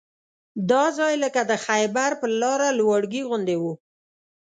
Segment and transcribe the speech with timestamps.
[0.71, 3.73] دا ځای لکه د خیبر پر لاره لواړګي غوندې وو.